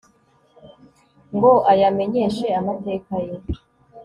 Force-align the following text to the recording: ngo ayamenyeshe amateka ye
ngo 1.35 1.51
ayamenyeshe 1.71 2.45
amateka 2.59 3.13
ye 3.25 3.35